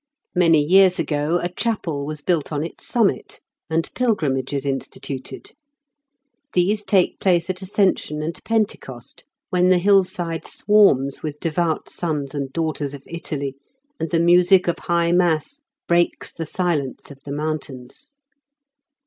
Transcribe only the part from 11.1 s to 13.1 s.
with devout sons and daughters of